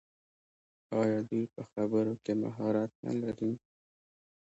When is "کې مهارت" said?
2.23-2.91